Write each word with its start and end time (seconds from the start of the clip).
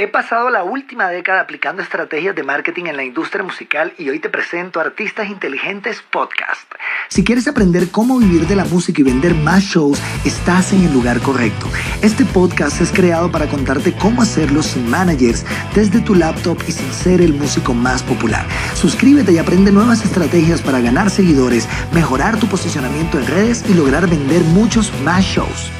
He 0.00 0.08
pasado 0.08 0.48
la 0.48 0.64
última 0.64 1.10
década 1.10 1.42
aplicando 1.42 1.82
estrategias 1.82 2.34
de 2.34 2.42
marketing 2.42 2.86
en 2.86 2.96
la 2.96 3.04
industria 3.04 3.44
musical 3.44 3.92
y 3.98 4.08
hoy 4.08 4.18
te 4.18 4.30
presento 4.30 4.80
Artistas 4.80 5.28
Inteligentes 5.28 6.02
Podcast. 6.10 6.72
Si 7.10 7.22
quieres 7.22 7.46
aprender 7.46 7.90
cómo 7.90 8.18
vivir 8.18 8.46
de 8.46 8.56
la 8.56 8.64
música 8.64 9.02
y 9.02 9.04
vender 9.04 9.34
más 9.34 9.62
shows, 9.62 10.00
estás 10.24 10.72
en 10.72 10.84
el 10.84 10.94
lugar 10.94 11.20
correcto. 11.20 11.66
Este 12.00 12.24
podcast 12.24 12.80
es 12.80 12.92
creado 12.92 13.30
para 13.30 13.46
contarte 13.46 13.92
cómo 13.92 14.22
hacerlo 14.22 14.62
sin 14.62 14.88
managers, 14.88 15.44
desde 15.74 16.00
tu 16.00 16.14
laptop 16.14 16.56
y 16.66 16.72
sin 16.72 16.90
ser 16.94 17.20
el 17.20 17.34
músico 17.34 17.74
más 17.74 18.02
popular. 18.02 18.46
Suscríbete 18.72 19.32
y 19.32 19.38
aprende 19.38 19.70
nuevas 19.70 20.02
estrategias 20.02 20.62
para 20.62 20.80
ganar 20.80 21.10
seguidores, 21.10 21.68
mejorar 21.92 22.40
tu 22.40 22.46
posicionamiento 22.46 23.18
en 23.18 23.26
redes 23.26 23.66
y 23.68 23.74
lograr 23.74 24.08
vender 24.08 24.40
muchos 24.44 24.90
más 25.02 25.26
shows. 25.26 25.70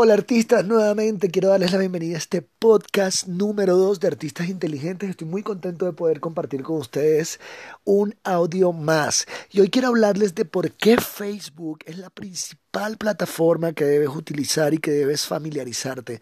Hola 0.00 0.14
artistas, 0.14 0.64
nuevamente 0.64 1.28
quiero 1.28 1.48
darles 1.48 1.72
la 1.72 1.78
bienvenida 1.78 2.14
a 2.14 2.18
este 2.18 2.40
podcast 2.40 3.26
número 3.26 3.76
2 3.76 3.98
de 3.98 4.06
Artistas 4.06 4.48
Inteligentes. 4.48 5.10
Estoy 5.10 5.26
muy 5.26 5.42
contento 5.42 5.86
de 5.86 5.92
poder 5.92 6.20
compartir 6.20 6.62
con 6.62 6.76
ustedes 6.76 7.40
un 7.82 8.14
audio 8.22 8.72
más. 8.72 9.26
Y 9.50 9.58
hoy 9.58 9.70
quiero 9.70 9.88
hablarles 9.88 10.36
de 10.36 10.44
por 10.44 10.70
qué 10.70 10.98
Facebook 10.98 11.80
es 11.84 11.98
la 11.98 12.10
principal 12.10 12.96
plataforma 12.96 13.72
que 13.72 13.86
debes 13.86 14.10
utilizar 14.10 14.72
y 14.72 14.78
que 14.78 14.92
debes 14.92 15.26
familiarizarte 15.26 16.20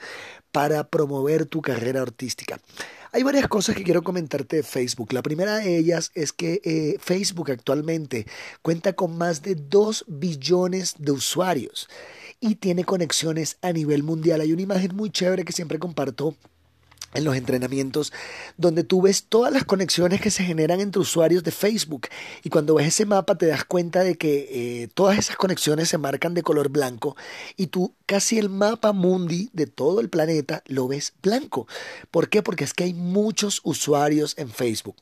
para 0.53 0.89
promover 0.89 1.45
tu 1.45 1.61
carrera 1.61 2.01
artística. 2.01 2.59
Hay 3.13 3.25
varias 3.25 3.47
cosas 3.47 3.77
que 3.77 3.83
quiero 3.83 4.03
comentarte 4.03 4.57
de 4.57 4.63
Facebook. 4.63 5.13
La 5.13 5.23
primera 5.23 5.57
de 5.57 5.77
ellas 5.77 6.13
es 6.15 6.33
que 6.33 6.63
eh, 6.65 6.97
Facebook 6.99 7.51
actualmente 7.51 8.27
cuenta 8.63 8.95
con 8.95 9.19
más 9.19 9.43
de 9.43 9.55
2 9.55 10.07
billones 10.09 10.95
de 10.99 11.13
usuarios 11.13 11.89
y 12.41 12.57
tiene 12.57 12.85
conexiones 12.85 13.59
a 13.63 13.73
nivel 13.73 14.03
mundial. 14.03 14.41
Hay 14.41 14.53
una 14.53 14.63
imagen 14.63 14.95
muy 14.95 15.11
chévere 15.11 15.45
que 15.45 15.53
siempre 15.53 15.79
comparto 15.79 16.37
en 17.17 17.25
los 17.25 17.37
entrenamientos, 17.37 18.13
donde 18.57 18.85
tú 18.85 19.03
ves 19.03 19.25
todas 19.29 19.53
las 19.53 19.65
conexiones 19.65 20.21
que 20.21 20.31
se 20.31 20.45
generan 20.45 20.81
entre 20.81 21.01
usuarios 21.01 21.43
de 21.43 21.51
Facebook. 21.51 22.09
Y 22.43 22.51
cuando 22.51 22.75
ves 22.75 22.89
ese 22.89 23.07
mapa 23.07 23.37
te 23.37 23.47
das 23.47 23.65
cuenta 23.65 24.03
de 24.03 24.17
que 24.17 24.83
eh, 24.83 24.89
todas 24.95 25.19
esas 25.19 25.37
conexiones 25.37 25.89
se 25.89 25.99
marcan 25.99 26.35
de 26.35 26.43
color 26.43 26.69
blanco 26.69 27.17
y 27.57 27.69
tú 27.69 27.95
casi 28.07 28.39
el 28.39 28.49
mapa 28.49 28.93
mundi 28.93 29.51
de 29.53 29.67
todo 29.67 30.01
el 30.01 30.09
planeta 30.09 30.63
lo 30.67 30.89
ves 30.89 31.15
blanco. 31.23 31.67
¿Por 32.11 32.29
qué? 32.29 32.43
Porque 32.43 32.65
es 32.65 32.75
que 32.75 32.85
hay 32.85 32.95
muchos 32.95 33.61
usuarios 33.65 34.35
en 34.39 34.51
Facebook. 34.51 34.97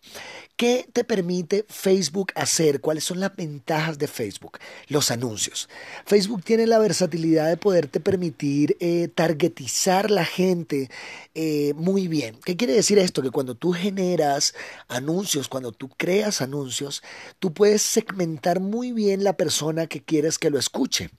¿Qué 0.57 0.89
te 0.93 1.03
permite 1.03 1.67
Facebook 1.69 2.33
hacer? 2.37 2.81
¿Cuáles 2.81 3.05
son 3.05 3.19
las 3.21 3.35
ventajas 3.35 3.99
de 3.99 4.07
Facebook? 4.07 4.59
Los 4.87 5.11
anuncios. 5.11 5.69
Facebook 6.07 6.45
tiene 6.45 6.67
la 6.67 6.79
versatilidad 6.79 7.49
de 7.49 7.57
poderte 7.57 7.99
permitir 7.99 8.77
eh, 8.79 9.09
targetizar 9.13 10.11
la 10.11 10.25
gente 10.25 10.91
eh, 11.35 11.73
muy 11.75 12.04
bien. 12.09 12.39
¿Qué 12.45 12.57
quiere 12.57 12.75
decir 12.75 12.99
esto? 12.99 13.23
Que 13.23 13.31
cuando 13.31 13.55
tú 13.55 13.73
generas 13.73 14.55
anuncios, 14.89 15.49
cuando 15.49 15.73
tú 15.73 15.89
creas 15.97 16.43
anuncios, 16.43 17.03
tú 17.39 17.53
puedes 17.53 17.83
segmentar 17.83 18.61
muy 18.61 18.93
bien 18.93 19.25
la 19.25 19.37
persona 19.37 19.87
que 19.87 20.03
quieres 20.03 20.39
que 20.39 20.51
lo 20.51 20.59
escuche. 20.59 21.11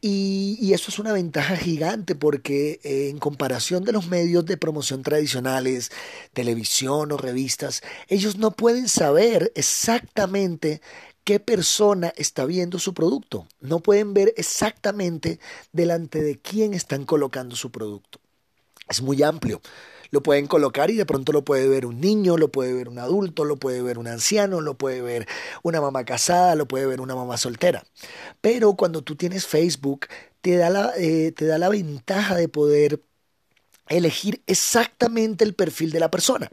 Y, 0.00 0.72
eso 0.72 0.90
es 0.90 0.98
una 0.98 1.12
ventaja 1.12 1.56
gigante 1.56 2.14
porque 2.14 2.80
eh, 2.84 3.08
en 3.08 3.18
comparación 3.18 3.82
de 3.84 3.92
los 3.92 4.08
medios 4.08 4.44
de 4.44 4.56
promoción 4.56 5.02
tradicionales, 5.02 5.90
televisión 6.32 7.12
o 7.12 7.16
revistas, 7.16 7.82
ellos 8.08 8.36
no 8.36 8.50
pueden 8.50 8.88
saber 8.88 9.52
exactamente 9.54 10.82
qué 11.24 11.40
persona 11.40 12.12
está 12.16 12.44
viendo 12.44 12.78
su 12.78 12.94
producto. 12.94 13.48
No 13.60 13.80
pueden 13.80 14.14
ver 14.14 14.32
exactamente 14.36 15.40
delante 15.72 16.22
de 16.22 16.38
quién 16.38 16.74
están 16.74 17.04
colocando 17.04 17.56
su 17.56 17.72
producto. 17.72 18.20
Es 18.88 19.02
muy 19.02 19.22
amplio 19.22 19.60
lo 20.16 20.22
pueden 20.22 20.46
colocar 20.46 20.90
y 20.90 20.96
de 20.96 21.04
pronto 21.04 21.30
lo 21.30 21.44
puede 21.44 21.68
ver 21.68 21.84
un 21.84 22.00
niño, 22.00 22.38
lo 22.38 22.50
puede 22.50 22.72
ver 22.72 22.88
un 22.88 22.98
adulto, 22.98 23.44
lo 23.44 23.56
puede 23.56 23.82
ver 23.82 23.98
un 23.98 24.08
anciano, 24.08 24.62
lo 24.62 24.72
puede 24.72 25.02
ver 25.02 25.26
una 25.62 25.82
mamá 25.82 26.06
casada, 26.06 26.54
lo 26.54 26.66
puede 26.66 26.86
ver 26.86 27.02
una 27.02 27.14
mamá 27.14 27.36
soltera. 27.36 27.84
Pero 28.40 28.76
cuando 28.76 29.02
tú 29.02 29.14
tienes 29.16 29.46
Facebook, 29.46 30.06
te 30.40 30.56
da 30.56 30.70
la, 30.70 30.92
eh, 30.96 31.32
te 31.32 31.44
da 31.44 31.58
la 31.58 31.68
ventaja 31.68 32.34
de 32.34 32.48
poder 32.48 33.02
elegir 33.88 34.42
exactamente 34.46 35.44
el 35.44 35.54
perfil 35.54 35.92
de 35.92 36.00
la 36.00 36.10
persona. 36.10 36.50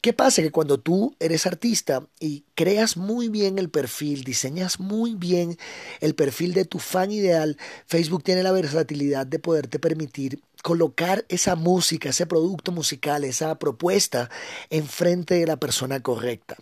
¿Qué 0.00 0.14
pasa? 0.14 0.40
Que 0.40 0.50
cuando 0.50 0.80
tú 0.80 1.14
eres 1.20 1.46
artista 1.46 2.06
y 2.18 2.44
creas 2.54 2.96
muy 2.96 3.28
bien 3.28 3.58
el 3.58 3.68
perfil, 3.68 4.24
diseñas 4.24 4.80
muy 4.80 5.14
bien 5.14 5.58
el 6.00 6.14
perfil 6.14 6.54
de 6.54 6.64
tu 6.64 6.78
fan 6.78 7.12
ideal, 7.12 7.58
Facebook 7.86 8.22
tiene 8.22 8.42
la 8.42 8.52
versatilidad 8.52 9.26
de 9.26 9.38
poderte 9.38 9.78
permitir 9.78 10.40
colocar 10.62 11.26
esa 11.28 11.54
música, 11.54 12.08
ese 12.08 12.24
producto 12.24 12.72
musical, 12.72 13.24
esa 13.24 13.58
propuesta 13.58 14.30
enfrente 14.70 15.34
de 15.34 15.46
la 15.46 15.58
persona 15.58 16.00
correcta. 16.00 16.56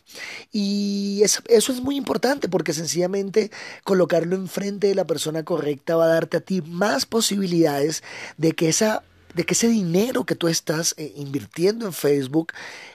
Y 0.51 1.21
eso, 1.23 1.43
es 1.47 1.81
muy 1.81 1.97
importante 1.97 2.49
porque 2.49 2.73
sencillamente 2.73 3.53
colocarlo 3.85 4.35
enfrente 4.35 4.89
de 4.89 4.97
la 4.97 5.07
persona 5.07 5.45
correcta 5.45 5.95
va 5.95 6.07
a 6.07 6.15
darte 6.15 6.39
a 6.39 6.41
ti 6.41 6.61
más 6.63 7.07
posibilidades 7.07 8.03
de 8.37 8.53
que 8.53 8.69
esa 8.69 9.05
de 9.39 9.45
que 9.45 9.55
ese 9.55 9.69
dinero 9.69 10.25
que 10.25 10.35
tú 10.35 10.49
estás 10.49 10.97
eh, 10.99 11.13
invirtiendo 11.15 11.87
en 11.87 11.93
Facebook 11.93 12.53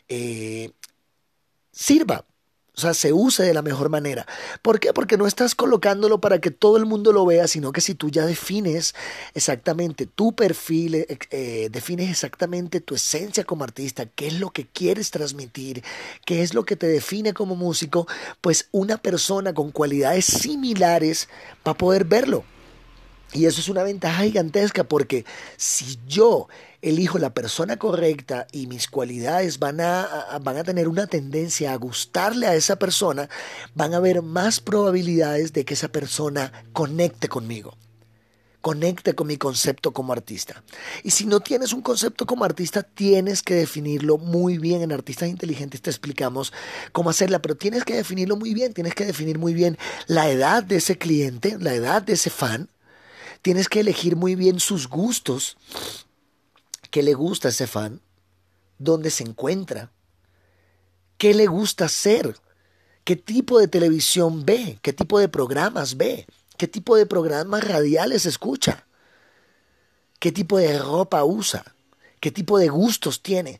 eh, 0.09 0.71
sirva. 1.71 2.25
O 2.75 2.81
sea, 2.81 2.93
se 2.93 3.13
use 3.13 3.43
de 3.43 3.53
la 3.53 3.61
mejor 3.61 3.87
manera. 3.87 4.27
¿Por 4.61 4.81
qué? 4.81 4.91
Porque 4.91 5.15
no 5.15 5.25
estás 5.25 5.55
colocándolo 5.55 6.19
para 6.19 6.41
que 6.41 6.51
todo 6.51 6.75
el 6.75 6.85
mundo 6.85 7.13
lo 7.13 7.25
vea, 7.25 7.47
sino 7.47 7.71
que 7.71 7.79
si 7.79 7.95
tú 7.95 8.09
ya 8.09 8.25
defines 8.25 8.93
exactamente 9.33 10.05
tu 10.05 10.35
perfil, 10.35 11.05
eh, 11.07 11.69
defines 11.71 12.09
exactamente 12.09 12.81
tu 12.81 12.95
esencia 12.95 13.45
como 13.45 13.63
artista, 13.63 14.05
qué 14.05 14.27
es 14.27 14.39
lo 14.41 14.49
que 14.49 14.67
quieres 14.67 15.11
transmitir, 15.11 15.81
qué 16.25 16.41
es 16.41 16.53
lo 16.53 16.65
que 16.65 16.75
te 16.75 16.87
define 16.87 17.31
como 17.33 17.55
músico, 17.55 18.05
pues 18.41 18.67
una 18.71 18.97
persona 18.97 19.53
con 19.53 19.71
cualidades 19.71 20.25
similares 20.25 21.29
va 21.65 21.71
a 21.71 21.77
poder 21.77 22.03
verlo. 22.03 22.43
Y 23.33 23.45
eso 23.45 23.61
es 23.61 23.69
una 23.69 23.83
ventaja 23.83 24.23
gigantesca 24.23 24.83
porque 24.83 25.25
si 25.57 25.97
yo 26.07 26.47
elijo 26.81 27.17
la 27.17 27.33
persona 27.33 27.77
correcta 27.77 28.45
y 28.51 28.67
mis 28.67 28.87
cualidades 28.87 29.57
van 29.57 29.81
a, 29.81 30.39
van 30.41 30.57
a 30.57 30.63
tener 30.63 30.87
una 30.87 31.07
tendencia 31.07 31.73
a 31.73 31.77
gustarle 31.77 32.45
a 32.45 32.55
esa 32.55 32.77
persona, 32.77 33.29
van 33.73 33.93
a 33.93 33.97
haber 33.97 34.21
más 34.21 34.59
probabilidades 34.59 35.53
de 35.53 35.65
que 35.65 35.73
esa 35.73 35.87
persona 35.87 36.51
conecte 36.73 37.27
conmigo 37.27 37.75
conecte 38.63 39.13
con 39.13 39.27
mi 39.27 39.35
concepto 39.35 39.91
como 39.91 40.13
artista. 40.13 40.63
Y 41.03 41.11
si 41.11 41.25
no 41.25 41.41
tienes 41.41 41.73
un 41.73 41.81
concepto 41.81 42.25
como 42.25 42.45
artista, 42.45 42.81
tienes 42.81 43.43
que 43.43 43.55
definirlo 43.55 44.17
muy 44.17 44.57
bien. 44.57 44.81
En 44.81 44.93
Artistas 44.93 45.27
Inteligentes 45.27 45.81
te 45.81 45.89
explicamos 45.89 46.53
cómo 46.93 47.09
hacerla, 47.09 47.41
pero 47.41 47.57
tienes 47.57 47.83
que 47.83 47.93
definirlo 47.93 48.37
muy 48.37 48.53
bien. 48.53 48.73
Tienes 48.73 48.95
que 48.95 49.05
definir 49.05 49.37
muy 49.37 49.53
bien 49.53 49.77
la 50.07 50.29
edad 50.29 50.63
de 50.63 50.77
ese 50.77 50.97
cliente, 50.97 51.57
la 51.59 51.73
edad 51.73 52.03
de 52.03 52.13
ese 52.13 52.29
fan, 52.29 52.69
Tienes 53.43 53.67
que 53.67 53.81
elegir 53.81 54.15
muy 54.15 54.35
bien 54.35 54.61
sus 54.61 54.87
gustos, 54.87 55.57
qué 56.91 57.03
le 57.03 57.13
gusta 57.13 57.49
a 57.49 57.51
ese 57.51 57.67
fan, 57.67 57.99
dónde 58.79 59.09
se 59.09 59.25
encuentra, 59.25 59.91
qué 61.17 61.33
le 61.33 61.47
gusta 61.47 61.85
hacer, 61.85 62.37
qué 63.03 63.17
tipo 63.17 63.59
de 63.59 63.67
televisión 63.67 64.45
ve, 64.45 64.79
qué 64.81 64.93
tipo 64.93 65.19
de 65.19 65.27
programas 65.27 65.97
ve, 65.97 66.25
qué 66.57 66.69
tipo 66.69 66.95
de 66.95 67.05
programas 67.05 67.67
radiales 67.67 68.25
escucha, 68.25 68.87
qué 70.19 70.31
tipo 70.31 70.57
de 70.57 70.79
ropa 70.79 71.25
usa, 71.25 71.75
qué 72.21 72.31
tipo 72.31 72.57
de 72.57 72.69
gustos 72.69 73.21
tiene. 73.21 73.59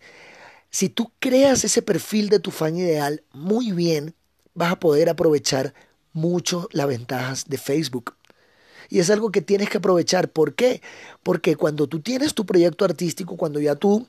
Si 0.70 0.88
tú 0.88 1.12
creas 1.20 1.66
ese 1.66 1.82
perfil 1.82 2.30
de 2.30 2.40
tu 2.40 2.52
fan 2.52 2.78
ideal 2.78 3.22
muy 3.34 3.74
bien, 3.74 4.16
vas 4.54 4.72
a 4.72 4.80
poder 4.80 5.10
aprovechar 5.10 5.74
mucho 6.14 6.70
las 6.72 6.88
ventajas 6.88 7.50
de 7.50 7.58
Facebook. 7.58 8.16
Y 8.90 9.00
es 9.00 9.10
algo 9.10 9.32
que 9.32 9.42
tienes 9.42 9.70
que 9.70 9.78
aprovechar. 9.78 10.30
¿Por 10.30 10.54
qué? 10.54 10.82
Porque 11.24 11.56
cuando 11.56 11.88
tú 11.88 12.00
tienes 12.00 12.34
tu 12.34 12.46
proyecto 12.46 12.86
artístico, 12.86 13.38
cuando 13.38 13.60
ya 13.60 13.76
tú 13.76 14.08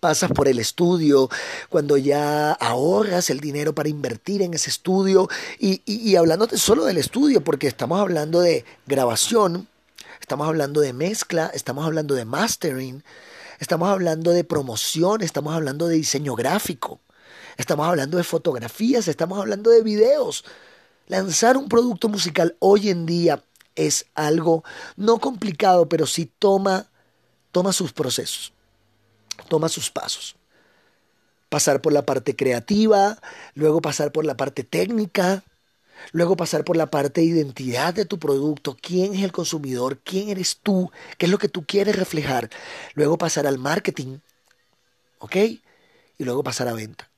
pasas 0.00 0.30
por 0.32 0.48
el 0.48 0.58
estudio, 0.58 1.28
cuando 1.68 1.96
ya 1.96 2.52
ahorras 2.52 3.30
el 3.30 3.40
dinero 3.40 3.74
para 3.74 3.88
invertir 3.88 4.42
en 4.42 4.54
ese 4.54 4.70
estudio 4.70 5.28
y, 5.58 5.82
y, 5.84 6.16
hablándote 6.16 6.56
solo 6.56 6.86
del 6.86 6.96
estudio, 6.96 7.44
porque 7.44 7.66
estamos 7.66 8.00
hablando 8.00 8.40
de 8.40 8.64
grabación, 8.86 9.68
estamos 10.20 10.48
hablando 10.48 10.80
de 10.80 10.94
mezcla, 10.94 11.50
estamos 11.54 11.84
hablando 11.84 12.14
de 12.14 12.24
mastering, 12.24 13.04
estamos 13.58 13.90
hablando 13.90 14.30
de 14.30 14.42
promoción, 14.42 15.20
estamos 15.22 15.54
hablando 15.54 15.86
de 15.86 15.96
diseño 15.96 16.34
gráfico, 16.34 16.98
estamos 17.58 17.86
hablando 17.86 18.16
de 18.16 18.24
fotografías, 18.24 19.06
estamos 19.06 19.38
hablando 19.38 19.70
de 19.70 19.82
videos. 19.82 20.44
Lanzar 21.08 21.56
un 21.56 21.68
producto 21.68 22.08
musical 22.08 22.56
hoy 22.60 22.88
en 22.88 23.04
día 23.04 23.42
es 23.86 24.06
algo 24.14 24.64
no 24.96 25.18
complicado, 25.18 25.88
pero 25.88 26.06
sí 26.06 26.30
toma, 26.38 26.88
toma 27.52 27.72
sus 27.72 27.92
procesos, 27.92 28.52
toma 29.48 29.68
sus 29.68 29.90
pasos. 29.90 30.36
Pasar 31.48 31.80
por 31.80 31.92
la 31.92 32.06
parte 32.06 32.36
creativa, 32.36 33.18
luego 33.54 33.80
pasar 33.80 34.12
por 34.12 34.24
la 34.24 34.36
parte 34.36 34.64
técnica, 34.64 35.42
Luego 36.12 36.36
pasar 36.36 36.64
por 36.64 36.76
la 36.76 36.90
parte 36.90 37.20
de 37.20 37.26
identidad 37.26 37.94
de 37.94 38.04
tu 38.04 38.18
producto, 38.18 38.76
quién 38.80 39.14
es 39.14 39.22
el 39.22 39.32
consumidor, 39.32 39.98
quién 39.98 40.30
eres 40.30 40.58
tú, 40.62 40.90
qué 41.18 41.26
es 41.26 41.32
lo 41.32 41.38
que 41.38 41.48
tú 41.48 41.64
quieres 41.66 41.96
reflejar. 41.96 42.50
Luego 42.94 43.18
pasar 43.18 43.46
al 43.46 43.58
marketing, 43.58 44.18
¿ok? 45.18 45.36
Y 45.36 46.24
luego 46.24 46.42
pasar 46.42 46.68
a 46.68 46.72
venta. 46.72 47.09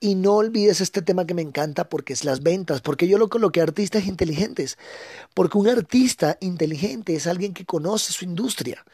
Y 0.00 0.16
no 0.16 0.34
olvides 0.34 0.80
este 0.80 1.02
tema 1.02 1.26
que 1.26 1.34
me 1.34 1.42
encanta 1.42 1.88
porque 1.88 2.12
es 2.12 2.24
las 2.24 2.42
ventas, 2.42 2.80
porque 2.80 3.08
yo 3.08 3.16
lo 3.16 3.28
coloqué 3.28 3.60
artistas 3.60 4.06
inteligentes, 4.06 4.76
porque 5.32 5.56
un 5.56 5.68
artista 5.68 6.36
inteligente 6.40 7.14
es 7.14 7.26
alguien 7.26 7.54
que 7.54 7.64
conoce 7.64 8.12
su 8.12 8.24
industria 8.24 8.84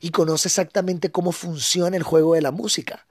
y 0.00 0.10
conoce 0.10 0.48
exactamente 0.48 1.10
cómo 1.10 1.32
funciona 1.32 1.96
el 1.96 2.02
juego 2.02 2.34
de 2.34 2.42
la 2.42 2.52
música. 2.52 3.06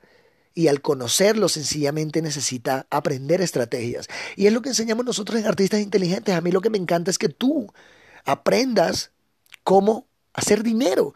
Y 0.56 0.68
al 0.68 0.82
conocerlo 0.82 1.48
sencillamente 1.48 2.22
necesita 2.22 2.88
aprender 2.90 3.42
estrategias. 3.42 4.08
Y 4.36 4.48
es 4.48 4.54
lo 4.54 4.62
que 4.62 4.70
enseñamos 4.70 5.06
nosotros 5.06 5.40
en 5.40 5.48
Artistas 5.48 5.80
Inteligentes. 5.80 6.36
A 6.36 6.42
mí 6.42 6.52
lo 6.52 6.62
que 6.62 6.70
me 6.70 6.78
encanta 6.78 7.12
es 7.12 7.18
que 7.18 7.30
tú 7.30 7.72
aprendas 8.26 9.12
cómo 9.64 10.08
hacer 10.34 10.64
dinero. 10.64 11.14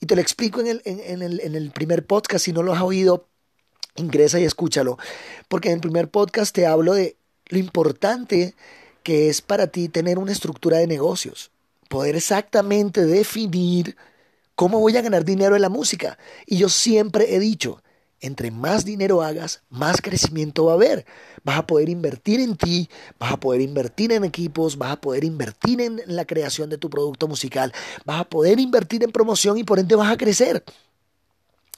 Y 0.00 0.06
te 0.06 0.14
lo 0.14 0.20
explico 0.20 0.60
en 0.60 0.66
el, 0.66 0.82
en, 0.84 1.22
el, 1.22 1.40
en 1.40 1.54
el 1.54 1.70
primer 1.70 2.06
podcast, 2.06 2.44
si 2.44 2.52
no 2.52 2.62
lo 2.62 2.72
has 2.72 2.82
oído, 2.82 3.29
Ingresa 3.96 4.38
y 4.40 4.44
escúchalo, 4.44 4.98
porque 5.48 5.68
en 5.68 5.74
el 5.74 5.80
primer 5.80 6.08
podcast 6.08 6.54
te 6.54 6.66
hablo 6.66 6.94
de 6.94 7.16
lo 7.46 7.58
importante 7.58 8.54
que 9.02 9.28
es 9.28 9.40
para 9.42 9.66
ti 9.66 9.88
tener 9.88 10.18
una 10.18 10.32
estructura 10.32 10.78
de 10.78 10.86
negocios, 10.86 11.50
poder 11.88 12.16
exactamente 12.16 13.04
definir 13.04 13.96
cómo 14.54 14.78
voy 14.78 14.96
a 14.96 15.02
ganar 15.02 15.24
dinero 15.24 15.56
en 15.56 15.62
la 15.62 15.68
música. 15.68 16.18
Y 16.46 16.58
yo 16.58 16.68
siempre 16.68 17.34
he 17.34 17.40
dicho, 17.40 17.82
entre 18.20 18.50
más 18.50 18.84
dinero 18.84 19.22
hagas, 19.22 19.62
más 19.70 20.00
crecimiento 20.00 20.66
va 20.66 20.72
a 20.72 20.74
haber. 20.74 21.06
Vas 21.42 21.58
a 21.58 21.66
poder 21.66 21.88
invertir 21.88 22.40
en 22.40 22.56
ti, 22.56 22.88
vas 23.18 23.32
a 23.32 23.40
poder 23.40 23.62
invertir 23.62 24.12
en 24.12 24.24
equipos, 24.24 24.76
vas 24.76 24.92
a 24.92 25.00
poder 25.00 25.24
invertir 25.24 25.80
en 25.80 26.02
la 26.06 26.26
creación 26.26 26.68
de 26.68 26.78
tu 26.78 26.90
producto 26.90 27.26
musical, 27.28 27.72
vas 28.04 28.20
a 28.20 28.24
poder 28.24 28.60
invertir 28.60 29.02
en 29.02 29.10
promoción 29.10 29.56
y 29.56 29.64
por 29.64 29.78
ende 29.78 29.96
vas 29.96 30.12
a 30.12 30.18
crecer. 30.18 30.62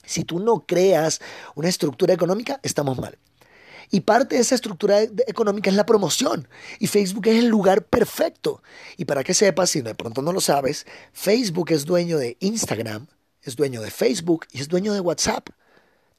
Si 0.05 0.25
tú 0.25 0.41
no 0.41 0.65
creas 0.67 1.21
una 1.55 1.69
estructura 1.69 2.15
económica, 2.15 2.61
estamos 2.63 2.99
mal. 2.99 3.19
Y 3.91 4.01
parte 4.01 4.37
de 4.37 4.41
esa 4.41 4.55
estructura 4.55 5.03
económica 5.03 5.69
es 5.69 5.77
la 5.77 5.85
promoción. 5.85 6.49
Y 6.79 6.87
Facebook 6.87 7.27
es 7.27 7.37
el 7.37 7.49
lugar 7.49 7.85
perfecto. 7.85 8.63
Y 8.97 9.05
para 9.05 9.23
que 9.23 9.35
sepas, 9.35 9.69
si 9.69 9.83
de 9.83 9.95
pronto 9.95 10.23
no 10.23 10.33
lo 10.33 10.41
sabes, 10.41 10.87
Facebook 11.13 11.71
es 11.73 11.85
dueño 11.85 12.17
de 12.17 12.39
Instagram, 12.41 13.07
es 13.43 13.55
dueño 13.55 13.83
de 13.83 13.91
Facebook 13.91 14.47
y 14.51 14.61
es 14.61 14.69
dueño 14.69 14.95
de 14.95 15.01
WhatsApp. 15.01 15.51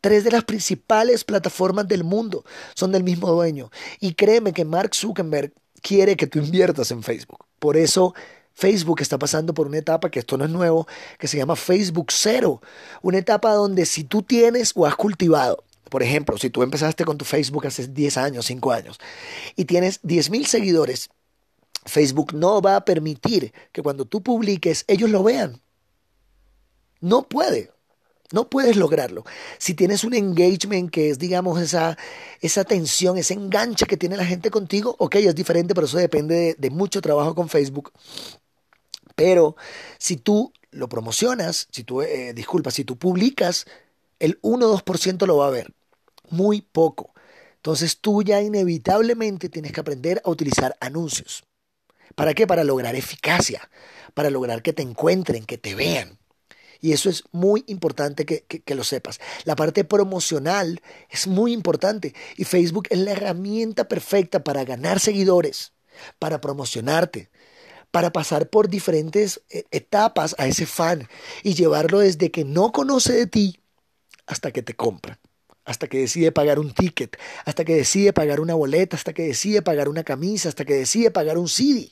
Tres 0.01 0.23
de 0.23 0.31
las 0.31 0.43
principales 0.43 1.23
plataformas 1.23 1.87
del 1.87 2.03
mundo 2.03 2.45
son 2.75 2.91
del 2.91 3.03
mismo 3.03 3.31
dueño. 3.31 3.71
Y 3.99 4.13
créeme 4.13 4.53
que 4.53 4.65
Mark 4.65 4.93
Zuckerberg 4.93 5.53
quiere 5.81 6.15
que 6.15 6.27
tú 6.27 6.39
inviertas 6.39 6.91
en 6.91 7.01
Facebook. 7.01 7.45
Por 7.57 7.75
eso 7.75 8.13
Facebook 8.53 9.01
está 9.01 9.17
pasando 9.17 9.53
por 9.53 9.67
una 9.67 9.77
etapa 9.77 10.09
que 10.09 10.19
esto 10.19 10.37
no 10.37 10.45
es 10.45 10.51
nuevo, 10.51 10.87
que 11.17 11.27
se 11.27 11.37
llama 11.37 11.55
Facebook 11.55 12.07
Cero. 12.11 12.61
Una 13.01 13.17
etapa 13.17 13.53
donde 13.53 13.85
si 13.85 14.03
tú 14.03 14.21
tienes 14.21 14.73
o 14.75 14.85
has 14.85 14.95
cultivado, 14.95 15.63
por 15.89 16.01
ejemplo, 16.01 16.37
si 16.37 16.49
tú 16.49 16.63
empezaste 16.63 17.05
con 17.05 17.17
tu 17.17 17.25
Facebook 17.25 17.67
hace 17.67 17.87
10 17.87 18.17
años, 18.17 18.45
5 18.45 18.71
años, 18.71 18.99
y 19.55 19.65
tienes 19.65 19.99
10 20.03 20.29
mil 20.31 20.45
seguidores, 20.45 21.09
Facebook 21.85 22.33
no 22.33 22.61
va 22.61 22.77
a 22.77 22.85
permitir 22.85 23.53
que 23.71 23.81
cuando 23.81 24.05
tú 24.05 24.23
publiques 24.23 24.85
ellos 24.87 25.09
lo 25.09 25.23
vean. 25.23 25.61
No 26.99 27.23
puede. 27.23 27.71
No 28.31 28.49
puedes 28.49 28.77
lograrlo. 28.77 29.25
Si 29.59 29.75
tienes 29.75 30.03
un 30.03 30.15
engagement 30.15 30.89
que 30.89 31.11
es, 31.11 31.19
digamos, 31.19 31.61
esa, 31.61 31.97
esa 32.41 32.63
tensión, 32.63 33.17
ese 33.17 33.35
enganche 33.35 33.85
que 33.85 33.97
tiene 33.97 34.17
la 34.17 34.25
gente 34.25 34.49
contigo, 34.49 34.95
ok, 34.97 35.15
es 35.15 35.35
diferente, 35.35 35.75
pero 35.75 35.85
eso 35.85 35.97
depende 35.99 36.33
de, 36.33 36.55
de 36.57 36.69
mucho 36.71 37.01
trabajo 37.01 37.35
con 37.35 37.49
Facebook. 37.49 37.91
Pero 39.15 39.55
si 39.97 40.17
tú 40.17 40.53
lo 40.71 40.89
promocionas, 40.89 41.67
si 41.71 41.83
tú, 41.83 42.01
eh, 42.01 42.33
disculpa, 42.33 42.71
si 42.71 42.83
tú 42.83 42.97
publicas, 42.97 43.65
el 44.19 44.39
1-2% 44.41 45.25
lo 45.25 45.37
va 45.37 45.47
a 45.47 45.51
ver. 45.51 45.73
Muy 46.29 46.61
poco. 46.61 47.13
Entonces 47.55 47.99
tú 47.99 48.23
ya 48.23 48.41
inevitablemente 48.41 49.49
tienes 49.49 49.71
que 49.71 49.79
aprender 49.79 50.21
a 50.25 50.29
utilizar 50.29 50.75
anuncios. 50.79 51.43
¿Para 52.15 52.33
qué? 52.33 52.45
Para 52.45 52.63
lograr 52.63 52.95
eficacia, 52.95 53.69
para 54.13 54.29
lograr 54.29 54.61
que 54.61 54.73
te 54.73 54.83
encuentren, 54.83 55.45
que 55.45 55.57
te 55.57 55.75
vean. 55.75 56.19
Y 56.81 56.91
eso 56.91 57.09
es 57.09 57.23
muy 57.31 57.63
importante 57.67 58.25
que, 58.25 58.43
que, 58.43 58.75
lo 58.75 58.83
sepas. 58.83 59.21
La 59.45 59.55
parte 59.55 59.85
promocional 59.85 60.81
es 61.09 61.27
muy 61.27 61.53
importante 61.53 62.13
y 62.35 62.43
Facebook 62.43 62.87
es 62.89 62.99
la 62.99 63.13
herramienta 63.13 63.87
perfecta 63.87 64.43
para 64.43 64.65
ganar 64.65 64.99
seguidores, 64.99 65.71
para 66.19 66.41
promocionarte, 66.41 67.29
para 67.93 68.11
pasar 68.11 68.49
por 68.49 68.69
diferentes 68.69 69.43
eh, 69.51 69.65
etapas 69.69 70.35
a 70.39 70.47
ese 70.47 70.65
fan 70.65 71.07
y 71.43 71.53
llevarlo 71.53 71.99
desde 71.99 72.31
que 72.31 72.43
no 72.43 72.71
conoce 72.71 73.13
de 73.13 73.27
ti 73.27 73.59
hasta 74.25 74.49
que 74.49 74.63
te 74.63 74.75
compra, 74.75 75.19
hasta 75.63 75.87
que 75.87 75.99
decide 75.99 76.31
pagar 76.31 76.57
un 76.57 76.73
ticket, 76.73 77.19
hasta 77.45 77.63
que 77.63 77.75
decide 77.75 78.11
pagar 78.11 78.39
una 78.39 78.55
boleta, 78.55 78.97
hasta 78.97 79.13
que 79.13 79.21
decide 79.27 79.61
pagar 79.61 79.89
una 79.89 80.03
camisa, 80.03 80.49
hasta 80.49 80.65
que 80.65 80.73
decide 80.73 81.11
pagar 81.11 81.37
un 81.37 81.47
CD, 81.47 81.91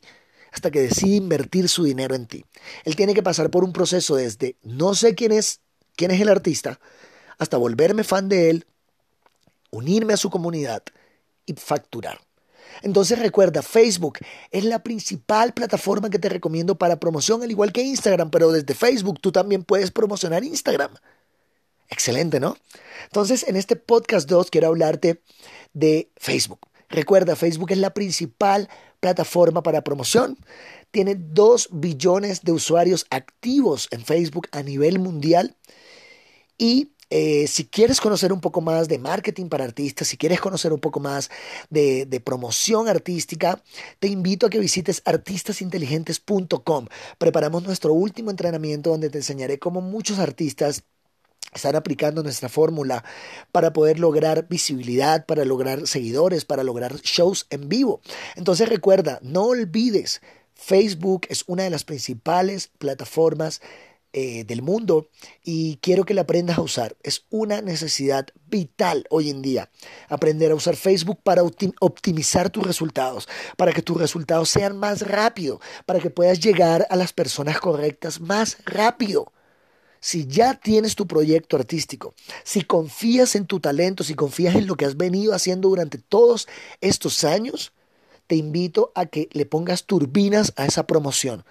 hasta 0.51 0.71
que 0.71 0.81
decide 0.81 1.17
invertir 1.17 1.69
su 1.69 1.83
dinero 1.83 2.15
en 2.15 2.25
ti. 2.25 2.45
Él 2.83 2.95
tiene 2.95 3.13
que 3.13 3.21
pasar 3.21 3.51
por 3.51 3.63
un 3.63 3.71
proceso 3.71 4.15
desde 4.15 4.55
no 4.63 4.95
sé 4.95 5.13
quién 5.13 5.31
es, 5.31 5.59
quién 5.95 6.09
es 6.09 6.19
el 6.19 6.29
artista, 6.29 6.79
hasta 7.37 7.57
volverme 7.57 8.03
fan 8.03 8.27
de 8.27 8.49
él, 8.49 8.65
unirme 9.69 10.13
a 10.13 10.17
su 10.17 10.31
comunidad 10.31 10.81
y 11.45 11.53
facturar. 11.53 12.19
Entonces 12.81 13.19
recuerda, 13.19 13.61
Facebook 13.61 14.19
es 14.51 14.65
la 14.65 14.83
principal 14.83 15.53
plataforma 15.53 16.09
que 16.09 16.19
te 16.19 16.29
recomiendo 16.29 16.77
para 16.77 16.99
promoción, 16.99 17.43
al 17.43 17.51
igual 17.51 17.71
que 17.71 17.83
Instagram, 17.83 18.31
pero 18.31 18.51
desde 18.51 18.73
Facebook 18.73 19.19
tú 19.21 19.31
también 19.31 19.63
puedes 19.63 19.91
promocionar 19.91 20.43
Instagram. 20.43 20.91
Excelente, 21.89 22.39
¿no? 22.39 22.57
Entonces, 23.03 23.45
en 23.47 23.57
este 23.57 23.75
podcast 23.75 24.29
2 24.29 24.49
quiero 24.49 24.67
hablarte 24.67 25.21
de 25.73 26.09
Facebook. 26.15 26.59
Recuerda, 26.89 27.35
Facebook 27.35 27.71
es 27.71 27.77
la 27.77 27.93
principal 27.93 28.69
plataforma 28.99 29.61
para 29.61 29.83
promoción. 29.83 30.37
Tiene 30.91 31.15
2 31.15 31.69
billones 31.71 32.43
de 32.43 32.53
usuarios 32.53 33.05
activos 33.09 33.87
en 33.91 34.05
Facebook 34.05 34.47
a 34.51 34.63
nivel 34.63 34.99
mundial 34.99 35.55
y 36.57 36.91
eh, 37.11 37.45
si 37.47 37.65
quieres 37.65 37.99
conocer 37.99 38.31
un 38.31 38.39
poco 38.39 38.61
más 38.61 38.87
de 38.87 38.97
marketing 38.97 39.49
para 39.49 39.65
artistas, 39.65 40.07
si 40.07 40.17
quieres 40.17 40.39
conocer 40.39 40.71
un 40.71 40.79
poco 40.79 41.01
más 41.01 41.29
de, 41.69 42.05
de 42.05 42.19
promoción 42.21 42.87
artística, 42.87 43.61
te 43.99 44.07
invito 44.07 44.47
a 44.47 44.49
que 44.49 44.59
visites 44.59 45.01
artistasinteligentes.com. 45.03 46.87
Preparamos 47.17 47.63
nuestro 47.63 47.93
último 47.93 48.31
entrenamiento 48.31 48.91
donde 48.91 49.09
te 49.09 49.17
enseñaré 49.17 49.59
cómo 49.59 49.81
muchos 49.81 50.19
artistas 50.19 50.83
están 51.53 51.75
aplicando 51.75 52.23
nuestra 52.23 52.47
fórmula 52.47 53.03
para 53.51 53.73
poder 53.73 53.99
lograr 53.99 54.47
visibilidad, 54.47 55.25
para 55.25 55.43
lograr 55.43 55.87
seguidores, 55.87 56.45
para 56.45 56.63
lograr 56.63 56.95
shows 57.01 57.45
en 57.49 57.67
vivo. 57.67 57.99
Entonces 58.35 58.69
recuerda, 58.69 59.19
no 59.21 59.47
olvides, 59.47 60.21
Facebook 60.55 61.25
es 61.29 61.43
una 61.47 61.63
de 61.63 61.69
las 61.69 61.83
principales 61.83 62.69
plataformas 62.77 63.61
eh, 64.13 64.43
del 64.43 64.61
mundo 64.61 65.07
y 65.41 65.77
quiero 65.77 66.03
que 66.03 66.13
la 66.13 66.23
aprendas 66.23 66.57
a 66.57 66.61
usar. 66.61 66.97
Es 67.01 67.25
una 67.29 67.61
necesidad 67.61 68.27
vital 68.47 69.05
hoy 69.09 69.29
en 69.29 69.41
día. 69.41 69.69
Aprender 70.09 70.51
a 70.51 70.55
usar 70.55 70.75
Facebook 70.75 71.19
para 71.23 71.43
optimizar 71.43 72.49
tus 72.49 72.65
resultados, 72.65 73.29
para 73.55 73.71
que 73.71 73.81
tus 73.81 73.97
resultados 73.97 74.49
sean 74.49 74.77
más 74.77 75.07
rápido, 75.07 75.61
para 75.85 75.99
que 76.01 76.09
puedas 76.09 76.41
llegar 76.41 76.85
a 76.89 76.97
las 76.97 77.13
personas 77.13 77.61
correctas 77.61 78.19
más 78.19 78.57
rápido. 78.65 79.31
Si 80.01 80.27
ya 80.27 80.55
tienes 80.55 80.95
tu 80.95 81.07
proyecto 81.07 81.55
artístico, 81.55 82.13
si 82.43 82.63
confías 82.63 83.35
en 83.35 83.45
tu 83.45 83.61
talento, 83.61 84.03
si 84.03 84.15
confías 84.15 84.55
en 84.55 84.67
lo 84.67 84.75
que 84.75 84.85
has 84.85 84.97
venido 84.97 85.33
haciendo 85.33 85.69
durante 85.69 85.99
todos 85.99 86.49
estos 86.81 87.23
años, 87.23 87.71
te 88.27 88.35
invito 88.35 88.91
a 88.93 89.05
que 89.05 89.29
le 89.31 89.45
pongas 89.45 89.85
turbinas 89.85 90.51
a 90.57 90.65
esa 90.65 90.85
promoción 90.85 91.45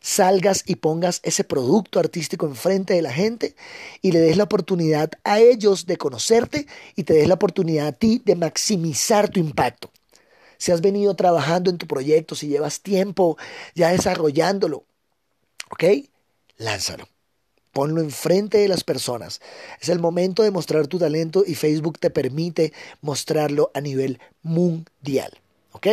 salgas 0.00 0.64
y 0.66 0.76
pongas 0.76 1.20
ese 1.22 1.44
producto 1.44 1.98
artístico 2.00 2.46
enfrente 2.46 2.94
de 2.94 3.02
la 3.02 3.12
gente 3.12 3.54
y 4.02 4.12
le 4.12 4.20
des 4.20 4.36
la 4.36 4.44
oportunidad 4.44 5.10
a 5.24 5.38
ellos 5.38 5.86
de 5.86 5.96
conocerte 5.96 6.66
y 6.96 7.04
te 7.04 7.14
des 7.14 7.28
la 7.28 7.34
oportunidad 7.34 7.88
a 7.88 7.92
ti 7.92 8.22
de 8.24 8.34
maximizar 8.34 9.28
tu 9.28 9.40
impacto. 9.40 9.90
Si 10.58 10.72
has 10.72 10.80
venido 10.80 11.14
trabajando 11.14 11.70
en 11.70 11.78
tu 11.78 11.86
proyecto, 11.86 12.34
si 12.34 12.48
llevas 12.48 12.80
tiempo 12.80 13.38
ya 13.74 13.90
desarrollándolo, 13.90 14.84
¿ok? 15.70 15.84
Lánzalo. 16.56 17.08
Ponlo 17.72 18.00
enfrente 18.00 18.58
de 18.58 18.68
las 18.68 18.82
personas. 18.82 19.40
Es 19.80 19.88
el 19.90 20.00
momento 20.00 20.42
de 20.42 20.50
mostrar 20.50 20.88
tu 20.88 20.98
talento 20.98 21.44
y 21.46 21.54
Facebook 21.54 21.98
te 21.98 22.10
permite 22.10 22.72
mostrarlo 23.00 23.70
a 23.74 23.80
nivel 23.80 24.18
mundial. 24.42 25.38
¿Ok? 25.72 25.86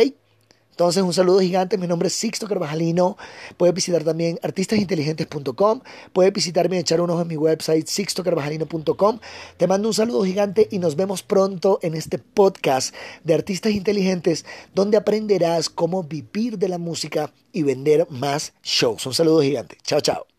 Entonces, 0.78 1.02
un 1.02 1.12
saludo 1.12 1.40
gigante. 1.40 1.76
Mi 1.76 1.88
nombre 1.88 2.06
es 2.06 2.14
Sixto 2.14 2.46
Carvajalino. 2.46 3.16
Puedes 3.56 3.74
visitar 3.74 4.04
también 4.04 4.38
artistasinteligentes.com. 4.44 5.80
Puedes 6.12 6.32
visitarme 6.32 6.76
y 6.76 6.78
echar 6.78 7.00
un 7.00 7.10
ojo 7.10 7.22
en 7.22 7.26
mi 7.26 7.36
website 7.36 7.88
sixtocarvajalino.com. 7.88 9.18
Te 9.56 9.66
mando 9.66 9.88
un 9.88 9.94
saludo 9.94 10.22
gigante 10.22 10.68
y 10.70 10.78
nos 10.78 10.94
vemos 10.94 11.24
pronto 11.24 11.80
en 11.82 11.96
este 11.96 12.18
podcast 12.18 12.94
de 13.24 13.34
Artistas 13.34 13.72
Inteligentes, 13.72 14.46
donde 14.72 14.96
aprenderás 14.96 15.68
cómo 15.68 16.04
vivir 16.04 16.58
de 16.58 16.68
la 16.68 16.78
música 16.78 17.32
y 17.52 17.64
vender 17.64 18.06
más 18.08 18.52
shows. 18.62 19.04
Un 19.04 19.14
saludo 19.14 19.42
gigante. 19.42 19.78
Chao, 19.82 20.00
chao. 20.00 20.37